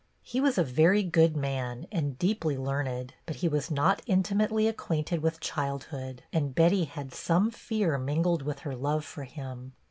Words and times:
He 0.23 0.41
was 0.41 0.57
a 0.57 0.63
very 0.63 1.03
good 1.03 1.37
man, 1.37 1.85
and 1.91 2.17
deeply 2.17 2.57
learned; 2.57 3.13
but 3.27 3.35
he 3.35 3.47
was 3.47 3.69
not 3.69 4.01
intimately 4.07 4.67
acquainted 4.67 5.21
with 5.21 5.39
childhood, 5.39 6.23
and 6.33 6.55
Betty 6.55 6.85
had 6.85 7.13
some 7.13 7.51
fear 7.51 7.99
mingled 7.99 8.41
with 8.41 8.61
her 8.61 8.75
love 8.75 9.05
for 9.05 9.25
him. 9.25 9.73